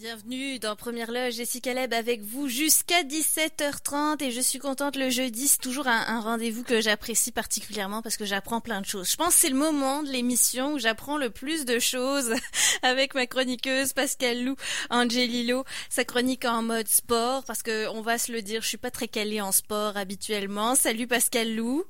[0.00, 5.10] Bienvenue dans Première Loge, Jessica Leb avec vous jusqu'à 17h30 et je suis contente le
[5.10, 9.10] jeudi, c'est toujours un, un rendez-vous que j'apprécie particulièrement parce que j'apprends plein de choses.
[9.10, 12.32] Je pense que c'est le moment de l'émission où j'apprends le plus de choses
[12.82, 14.56] avec ma chroniqueuse Pascal Lou
[14.88, 18.78] Angelillo, sa chronique en mode sport parce que on va se le dire, je suis
[18.78, 20.76] pas très calée en sport habituellement.
[20.76, 21.84] Salut Pascal Lou.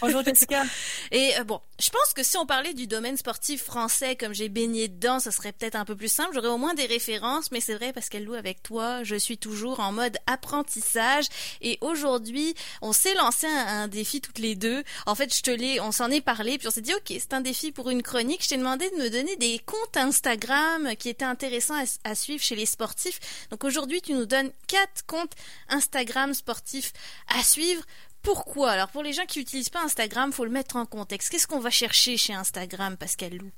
[0.00, 0.64] Bonjour Jessica.
[1.10, 4.48] Et euh, bon, je pense que si on parlait du domaine sportif français comme j'ai
[4.48, 7.60] baigné dedans, ça serait peut-être un peu plus simple, j'aurais au moins des références mais
[7.60, 11.26] c'est vrai parce qu'elle loue avec toi, je suis toujours en mode apprentissage
[11.60, 14.82] et aujourd'hui, on s'est lancé un, un, défi toutes les deux.
[15.06, 17.34] En fait, je te l'ai, on s'en est parlé puis on s'est dit OK, c'est
[17.34, 18.42] un défi pour une chronique.
[18.42, 22.42] Je t'ai demandé de me donner des comptes Instagram qui étaient intéressants à, à suivre
[22.42, 23.20] chez les sportifs.
[23.50, 25.32] Donc aujourd'hui, tu nous donnes quatre comptes
[25.68, 26.92] Instagram sportifs
[27.28, 27.82] à suivre.
[28.26, 28.72] Pourquoi?
[28.72, 31.30] Alors pour les gens qui n'utilisent pas Instagram, faut le mettre en contexte.
[31.30, 33.52] Qu'est-ce qu'on va chercher chez Instagram, Pascal Lou?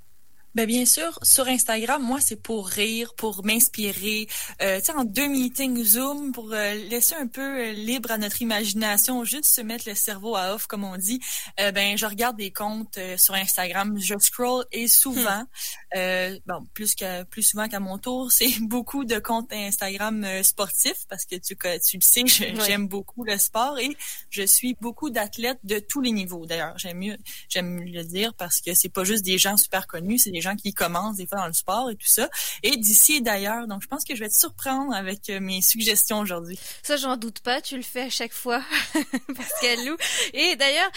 [0.55, 4.29] Ben bien sûr, sur Instagram, moi, c'est pour rire, pour m'inspirer.
[4.63, 8.19] Euh, tu sais, en deux meetings Zoom, pour euh, laisser un peu euh, libre à
[8.19, 11.21] notre imagination, juste se mettre le cerveau à off, comme on dit.
[11.61, 15.45] Euh, ben, je regarde des comptes euh, sur Instagram, je scroll et souvent,
[15.95, 16.39] hmm.
[16.47, 21.25] bon, plus que plus souvent qu'à mon tour, c'est beaucoup de comptes Instagram sportifs parce
[21.25, 23.97] que tu tu le sais, j'aime beaucoup le sport et
[24.31, 26.47] je suis beaucoup d'athlètes de tous les niveaux.
[26.47, 27.17] D'ailleurs, j'aime mieux
[27.49, 30.55] j'aime le dire parce que c'est pas juste des gens super connus, c'est des gens
[30.55, 32.29] qui commencent des fois dans le sport et tout ça,
[32.63, 33.67] et d'ici et d'ailleurs.
[33.67, 36.59] Donc, je pense que je vais te surprendre avec euh, mes suggestions aujourd'hui.
[36.83, 37.61] Ça, j'en doute pas.
[37.61, 38.63] Tu le fais à chaque fois,
[39.37, 39.97] Pascal Lou.
[40.33, 40.91] Et d'ailleurs,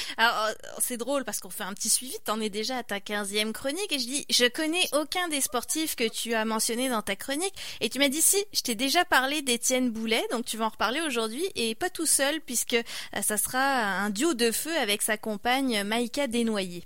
[0.79, 2.15] c'est drôle parce qu'on fait un petit suivi.
[2.23, 5.95] T'en es déjà à ta 15e chronique et je dis, je connais aucun des sportifs
[5.95, 7.55] que tu as mentionné dans ta chronique.
[7.79, 10.69] Et tu m'as dit, si, je t'ai déjà parlé d'Étienne Boulet, donc tu vas en
[10.69, 15.01] reparler aujourd'hui et pas tout seul puisque euh, ça sera un duo de feu avec
[15.01, 16.85] sa compagne Maïka Desnoyers.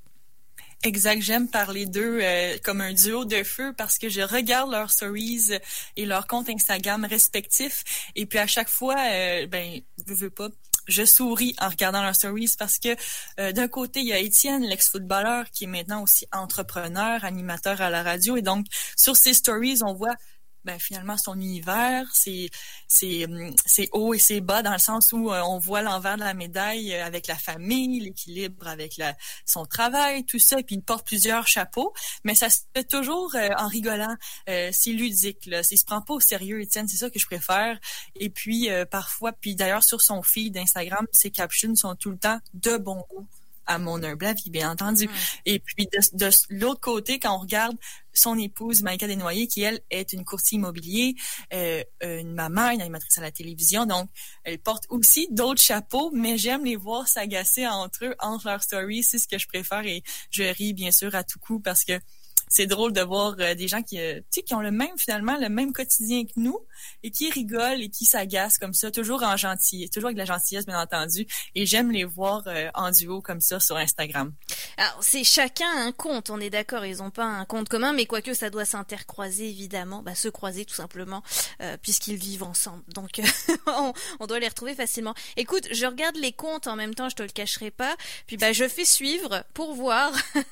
[0.84, 4.92] Exact, j'aime parler d'eux euh, comme un duo de feu parce que je regarde leurs
[4.92, 5.50] stories
[5.96, 7.84] et leurs comptes Instagram respectifs
[8.16, 10.50] et puis à chaque fois, euh, ben, je veux pas,
[10.88, 12.96] je souris en regardant leurs stories parce que
[13.40, 17.90] euh, d'un côté, il y a Étienne, l'ex-footballeur, qui est maintenant aussi entrepreneur, animateur à
[17.90, 18.38] la radio.
[18.38, 20.16] Et donc, sur ses stories, on voit
[20.66, 22.50] ben finalement son univers, c'est
[22.88, 23.28] c'est
[23.66, 26.34] c'est haut et c'est bas dans le sens où euh, on voit l'envers de la
[26.34, 29.16] médaille euh, avec la famille, l'équilibre avec la
[29.46, 31.94] son travail, tout ça, et puis il porte plusieurs chapeaux,
[32.24, 34.16] mais ça se fait toujours euh, en rigolant,
[34.50, 37.26] euh, c'est ludique là, il se prend pas au sérieux Étienne, c'est ça que je
[37.26, 37.80] préfère.
[38.16, 42.18] Et puis euh, parfois, puis d'ailleurs sur son feed d'Instagram, ses captions sont tout le
[42.18, 43.28] temps de bon goût
[43.66, 45.08] à mon humble avis, bien entendu.
[45.08, 45.12] Mmh.
[45.46, 47.76] Et puis de, de l'autre côté, quand on regarde
[48.14, 51.16] son épouse, Maïka Desnoyers, qui, elle, est une courtier immobilier,
[51.54, 53.86] euh, une maman, une animatrice à la télévision.
[53.86, 54.10] Donc,
[54.44, 59.04] elle porte aussi d'autres chapeaux, mais j'aime les voir s'agacer entre eux, entre leurs stories.
[59.04, 62.00] C'est ce que je préfère et je ris, bien sûr, à tout coup parce que
[62.48, 64.98] c'est drôle de voir euh, des gens qui, euh, tu sais, qui ont le même
[64.98, 66.60] finalement le même quotidien que nous
[67.04, 70.66] et qui rigolent et qui s'agacent comme ça, toujours en gentil, toujours avec la gentillesse
[70.66, 71.28] bien entendu.
[71.56, 74.34] Et j'aime les voir euh, en duo comme ça sur Instagram.
[74.78, 78.06] Alors c'est chacun un compte, on est d'accord, ils ont pas un compte commun, mais
[78.06, 81.24] quoique ça doit s'intercroiser évidemment, bah, se croiser tout simplement
[81.62, 82.84] euh, puisqu'ils vivent ensemble.
[82.94, 83.22] Donc
[83.68, 85.14] on, on, doit les retrouver facilement.
[85.38, 87.96] Écoute, je regarde les comptes en même temps, je te le cacherai pas.
[88.28, 90.12] Puis bah je fais suivre pour voir,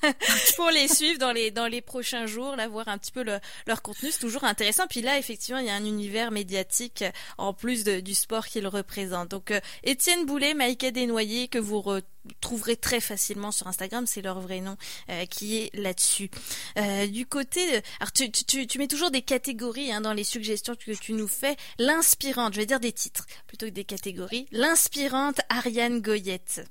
[0.56, 3.40] pour les suivre dans les dans les prochains jours, là, voir un petit peu le,
[3.68, 4.88] leur contenu, c'est toujours intéressant.
[4.88, 7.04] Puis là, effectivement, il y a un univers médiatique
[7.38, 9.30] en plus du sport qu'il représente.
[9.30, 14.40] Donc, euh, Étienne Boulet, Maïka Desnoyers, que vous retrouverez très facilement sur Instagram, c'est leur
[14.40, 14.78] vrai nom
[15.10, 16.30] euh, qui est là-dessus.
[16.78, 21.14] Euh, du côté, alors tu, mets toujours des catégories hein, dans les suggestions que tu
[21.14, 21.56] nous fais.
[21.80, 24.48] L'inspirante, je vais dire des titres plutôt que des catégories.
[24.52, 26.64] L'inspirante Ariane Goyette.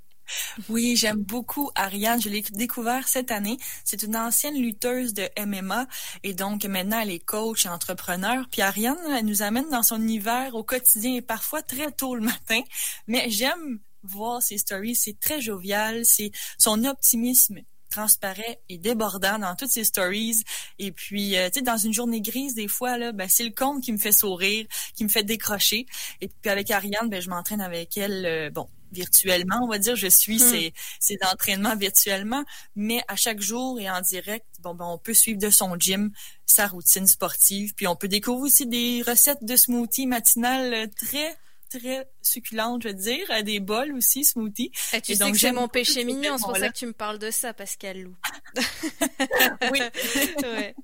[0.69, 2.21] Oui, j'aime beaucoup Ariane.
[2.21, 3.59] Je l'ai découvert cette année.
[3.85, 5.87] C'est une ancienne lutteuse de MMA
[6.23, 8.47] et donc maintenant elle est coach et entrepreneur.
[8.51, 12.23] Puis Ariane, elle nous amène dans son univers au quotidien et parfois très tôt le
[12.23, 12.61] matin.
[13.07, 14.95] Mais j'aime voir ses stories.
[14.95, 16.05] C'est très jovial.
[16.05, 17.61] C'est son optimisme
[17.93, 20.43] transparaît et débordant dans toutes ses stories.
[20.79, 23.53] Et puis, euh, tu sais, dans une journée grise, des fois, là, ben, c'est le
[23.53, 25.87] compte qui me fait sourire, qui me fait décrocher.
[26.21, 29.97] Et puis avec Ariane, ben, je m'entraîne avec elle, euh, bon, virtuellement, on va dire.
[29.97, 30.51] Je suis hmm.
[30.51, 32.45] ces, ces entraînements virtuellement,
[32.77, 36.13] mais à chaque jour et en direct, bon, ben, on peut suivre de son gym
[36.47, 37.75] sa routine sportive.
[37.75, 41.37] Puis on peut découvrir aussi des recettes de smoothie matinales très
[41.79, 44.71] très succulentes, je veux dire, à des bols aussi, smoothie.
[44.93, 46.87] Et tu et sais donc, que c'est mon péché mignon, c'est pour ça que tu
[46.87, 48.15] me parles de ça, Pascal Lou.
[49.73, 49.81] oui.
[50.43, 50.75] ouais.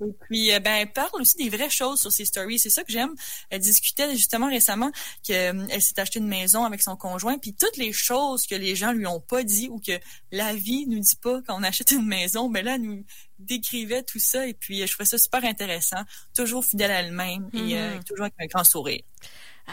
[0.00, 2.58] Et puis, euh, ben, elle parle aussi des vraies choses sur ses stories.
[2.58, 3.14] C'est ça que j'aime.
[3.50, 4.90] Elle discutait justement récemment
[5.22, 8.76] qu'elle euh, s'est acheté une maison avec son conjoint, puis toutes les choses que les
[8.76, 9.98] gens lui ont pas dit ou que
[10.32, 13.04] la vie nous dit pas quand on achète une maison, ben là, elle nous
[13.38, 14.46] décrivait tout ça.
[14.46, 16.02] Et puis, je trouvais ça super intéressant.
[16.34, 18.04] Toujours fidèle à elle-même et mm-hmm.
[18.04, 19.02] toujours avec un grand sourire.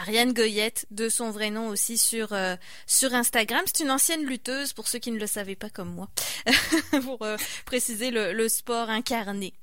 [0.00, 2.56] Ariane Goyette, de son vrai nom aussi sur euh,
[2.86, 3.62] sur Instagram.
[3.66, 6.08] C'est une ancienne lutteuse pour ceux qui ne le savaient pas comme moi,
[7.02, 9.54] pour euh, préciser le, sport incarné.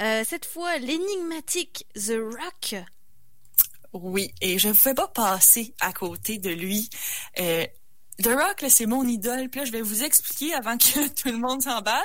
[0.00, 2.82] Euh, cette fois, l'énigmatique The Rock.
[3.94, 6.90] Oui, et je ne pouvais pas passer à côté de lui.
[8.22, 9.48] The Rock, c'est mon idole.
[9.48, 12.02] Puis là, je vais vous expliquer avant que tout le monde s'emballe.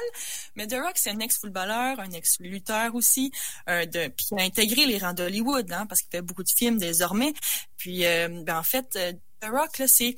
[0.56, 3.32] Mais The Rock, c'est un ex-footballeur, un ex-lutteur aussi.
[3.70, 6.50] Euh, de, puis il a intégré les rangs d'Hollywood, hein, parce qu'il fait beaucoup de
[6.50, 7.34] films désormais.
[7.78, 10.16] Puis, euh, ben, en fait, euh, The Rock, là, c'est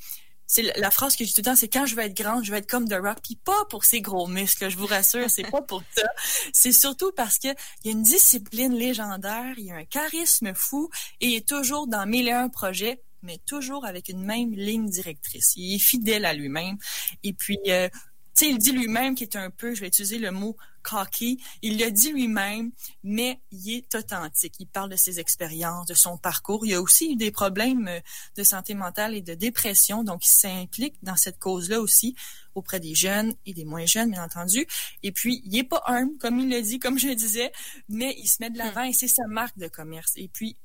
[0.48, 2.52] c'est la phrase que dis tout le temps, c'est quand je vais être grande, je
[2.52, 5.50] vais être comme The Rock, puis pas pour ses gros muscles, je vous rassure, c'est
[5.50, 6.06] pas pour ça.
[6.52, 7.48] C'est surtout parce que
[7.82, 10.88] il y a une discipline légendaire, il y a un charisme fou
[11.20, 14.88] et il est toujours dans mille et un projets mais toujours avec une même ligne
[14.88, 15.52] directrice.
[15.56, 16.78] Il est fidèle à lui-même.
[17.22, 17.88] Et puis, euh,
[18.36, 21.42] tu sais, il dit lui-même qu'il est un peu, je vais utiliser le mot cocky,
[21.62, 22.70] il le dit lui-même,
[23.02, 24.54] mais il est authentique.
[24.60, 26.64] Il parle de ses expériences, de son parcours.
[26.64, 28.00] Il a aussi eu des problèmes euh,
[28.36, 32.14] de santé mentale et de dépression, donc il s'implique dans cette cause-là aussi
[32.54, 34.66] auprès des jeunes et des moins jeunes, bien entendu.
[35.02, 37.52] Et puis, il est pas humble, comme il le dit, comme je le disais,
[37.88, 40.12] mais il se met de l'avant et c'est sa marque de commerce.
[40.16, 40.56] Et puis,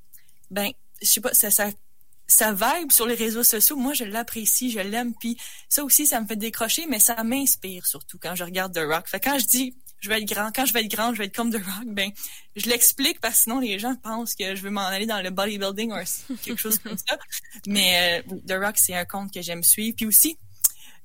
[0.52, 0.72] ben,
[1.02, 1.72] je sais pas, ça, ça
[2.32, 5.14] sa vibe sur les réseaux sociaux, moi, je l'apprécie, je l'aime.
[5.20, 5.38] Puis
[5.70, 9.08] ça aussi, ça me fait décrocher, mais ça m'inspire surtout quand je regarde The Rock.
[9.08, 11.26] Fait quand je dis je vais être grand, quand je vais être grand, je vais
[11.26, 12.12] être comme The Rock, ben
[12.56, 15.30] je l'explique parce que sinon les gens pensent que je veux m'en aller dans le
[15.30, 17.18] bodybuilding ou quelque chose comme ça.
[17.68, 19.96] Mais euh, The Rock, c'est un compte que j'aime suivre.
[19.96, 20.38] Puis aussi,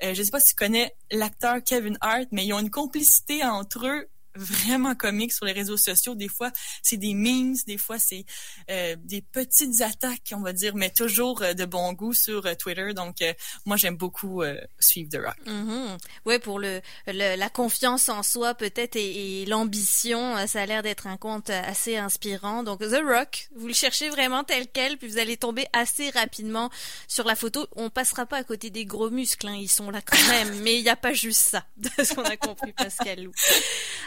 [0.02, 3.44] euh, je sais pas si tu connais l'acteur Kevin Hart, mais ils ont une complicité
[3.44, 6.14] entre eux vraiment comique sur les réseaux sociaux.
[6.14, 6.50] Des fois,
[6.82, 8.24] c'est des memes, des fois, c'est
[8.70, 12.54] euh, des petites attaques, on va dire, mais toujours euh, de bon goût sur euh,
[12.54, 12.94] Twitter.
[12.94, 13.16] Donc,
[13.64, 14.42] moi, j'aime beaucoup
[14.78, 15.36] suivre The Rock.
[15.46, 21.06] Mm Ouais, pour le, la confiance en soi peut-être et, l'ambition, ça a l'air d'être
[21.06, 22.62] un compte assez inspirant.
[22.62, 26.70] Donc, The Rock, vous le cherchez vraiment tel quel, puis vous allez tomber assez rapidement
[27.08, 27.66] sur la photo.
[27.76, 30.76] On passera pas à côté des gros muscles, hein, ils sont là quand même, mais
[30.76, 33.32] il n'y a pas juste ça, de ce qu'on a compris, Pascal Lou.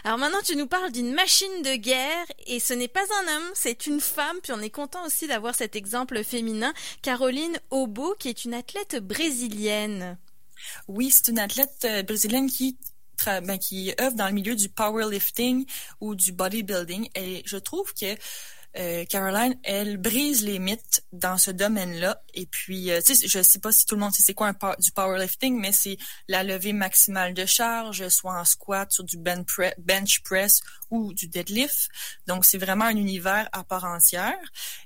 [0.04, 3.52] Alors, maintenant, tu nous parles d'une machine de guerre et ce n'est pas un homme,
[3.54, 4.38] c'est une femme.
[4.44, 8.98] Puis on est content aussi d'avoir cet exemple féminin, Caroline Obo, qui est une athlète
[8.98, 10.18] brésilienne.
[10.88, 12.50] Oui, c'est une athlète euh, brésilienne
[13.26, 15.66] ben, qui œuvre dans le milieu du powerlifting
[16.02, 17.10] ou du bodybuilding.
[17.16, 18.16] Et je trouve que
[18.78, 22.22] euh, Caroline, elle brise les mythes dans ce domaine-là.
[22.34, 24.48] Et puis, euh, tu sais, je sais pas si tout le monde sait c'est quoi
[24.48, 29.18] un du powerlifting, mais c'est la levée maximale de charge, soit en squat, sur du
[29.18, 30.62] bench press
[30.92, 31.90] ou du deadlift.
[32.28, 34.38] Donc, c'est vraiment un univers à part entière.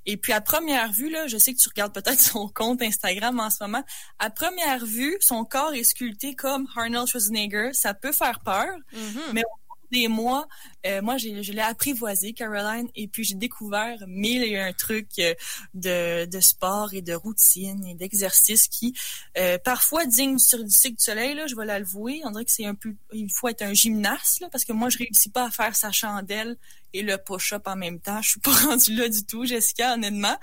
[0.05, 3.39] Et puis, à première vue, là, je sais que tu regardes peut-être son compte Instagram
[3.39, 3.83] en ce moment.
[4.19, 7.71] À première vue, son corps est sculpté comme Arnold Schwarzenegger.
[7.73, 9.33] Ça peut faire peur, mm-hmm.
[9.33, 9.43] mais
[9.91, 10.47] des mois,
[10.85, 15.33] euh, moi, je l'ai apprivoisé, Caroline, et puis j'ai découvert mille et un trucs euh,
[15.73, 18.93] de, de sport et de routine et d'exercice qui,
[19.37, 22.21] euh, parfois, digne sur du cycle du soleil, là, je vais l'avouer.
[22.25, 24.89] On dirait que c'est un peu, il faut être un gymnaste, là, parce que moi,
[24.89, 26.57] je réussis pas à faire sa chandelle
[26.93, 28.21] et le push-up en même temps.
[28.21, 30.37] Je suis pas rendue là du tout, Jessica, honnêtement.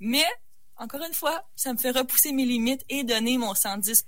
[0.00, 0.24] Mais,
[0.76, 4.04] encore une fois, ça me fait repousser mes limites et donner mon 110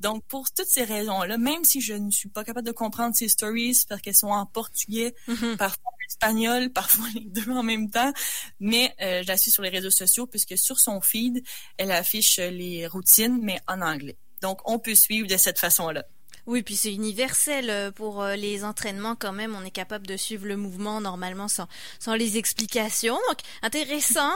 [0.00, 3.28] donc, pour toutes ces raisons-là, même si je ne suis pas capable de comprendre ces
[3.28, 5.56] stories parce qu'elles sont en portugais, mm-hmm.
[5.56, 8.12] parfois en espagnol, parfois les deux en même temps,
[8.60, 11.44] mais euh, je la suis sur les réseaux sociaux puisque sur son feed,
[11.76, 14.16] elle affiche les routines, mais en anglais.
[14.40, 16.04] Donc, on peut suivre de cette façon-là.
[16.46, 19.54] Oui, puis c'est universel euh, pour euh, les entraînements quand même.
[19.54, 21.66] On est capable de suivre le mouvement normalement sans,
[21.98, 23.18] sans les explications.
[23.28, 24.30] Donc intéressant.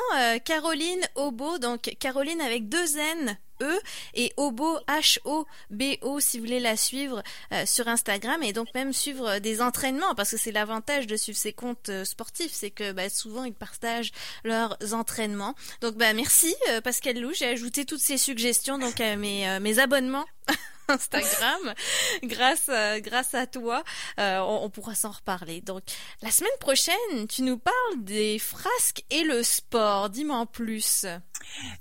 [0.44, 3.80] Caroline Obo, donc Caroline avec deux N E
[4.14, 8.52] et Obo H O B O si vous voulez la suivre euh, sur Instagram et
[8.52, 12.52] donc même suivre des entraînements parce que c'est l'avantage de suivre ses comptes euh, sportifs
[12.52, 17.46] c'est que bah, souvent ils partagent leurs entraînements donc bah merci euh, Pascal Lou j'ai
[17.46, 20.24] ajouté toutes ces suggestions donc à mes mes abonnements
[20.88, 21.74] Instagram.
[22.22, 23.82] Grâce grâce à toi
[24.18, 25.60] on, on, pourra s'en reparler.
[25.60, 25.82] Donc
[26.22, 30.10] la semaine prochaine tu nous parles des frasques et le sport.
[30.10, 31.06] Dis-moi en plus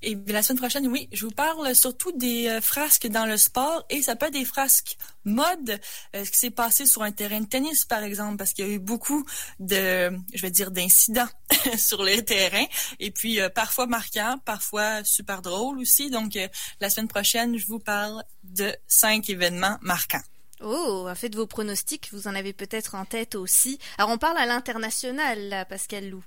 [0.02, 3.86] et la semaine prochaine, oui, je vous parle surtout des euh, frasques dans le sport
[3.90, 5.80] et ça peut être des frasques mode,
[6.16, 8.70] euh, ce qui s'est passé sur un terrain de tennis, par exemple, parce qu'il y
[8.70, 9.26] a eu beaucoup
[9.60, 11.30] de, je vais dire, d'incidents
[11.78, 12.66] sur les terrains
[13.00, 16.10] et puis euh, parfois marquants, parfois super drôles aussi.
[16.10, 16.38] Donc,
[16.80, 20.22] la semaine prochaine, je vous parle de cinq événements marquants.
[20.62, 23.80] Oh, faites vos pronostics, vous en avez peut-être en tête aussi.
[23.98, 26.24] Alors on parle à l'international, là, Pascal Lou.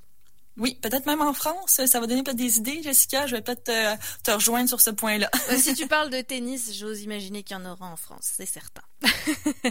[0.59, 1.81] Oui, peut-être même en France.
[1.87, 3.27] Ça va donner peut-être des idées, Jessica.
[3.27, 3.65] Je vais peut-être
[4.23, 5.31] te, rejoindre sur ce point-là.
[5.51, 8.47] Euh, si tu parles de tennis, j'ose imaginer qu'il y en aura en France, c'est
[8.47, 8.83] certain.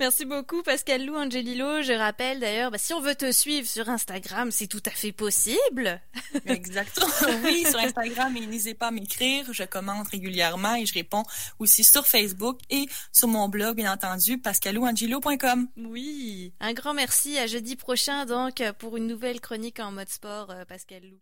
[0.00, 1.82] Merci beaucoup Pascal Lou Angelilo.
[1.82, 5.12] Je rappelle d'ailleurs, bah, si on veut te suivre sur Instagram, c'est tout à fait
[5.12, 6.00] possible.
[6.46, 7.06] Exactement.
[7.44, 9.46] Oui, sur Instagram, n'hésitez pas à m'écrire.
[9.52, 11.24] Je commente régulièrement et je réponds
[11.58, 15.68] aussi sur Facebook et sur mon blog, bien entendu, pascalouangelo.com.
[15.78, 17.38] Oui, un grand merci.
[17.38, 21.20] À jeudi prochain donc pour une nouvelle chronique en mode sport, euh, Pascal Lou.